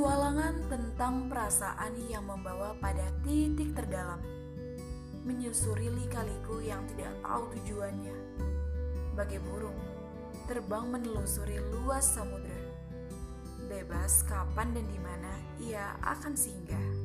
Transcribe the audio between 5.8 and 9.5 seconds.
lika-liku yang tidak tahu tujuannya. Bagai